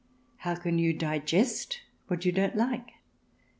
How 0.37 0.55
can 0.55 0.79
you 0.79 0.93
digest 0.93 1.81
what 2.07 2.25
you 2.25 2.31
don't 2.31 2.55
like 2.55 2.93